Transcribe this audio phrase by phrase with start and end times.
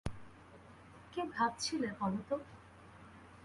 [1.13, 2.35] কী ভাবছিলে বলো তো?